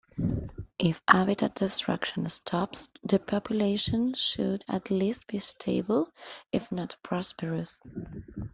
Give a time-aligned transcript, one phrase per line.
[0.79, 6.09] If habitat destruction stops, the population should at least be stable,
[6.51, 7.79] if not prosperous.